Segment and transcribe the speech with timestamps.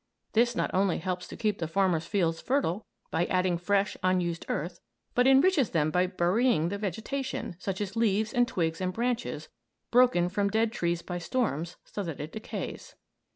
[0.33, 4.79] This not only helps to keep the farmer's fields fertile by adding fresh, unused earth,
[5.13, 9.47] but enriches them by burying the vegetation such as leaves and twigs and branches
[9.91, 12.95] broken from dead trees by storms so that it decays.